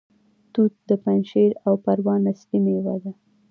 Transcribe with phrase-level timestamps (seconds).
[0.53, 3.11] توت د پنجشیر او پروان اصلي میوه ده.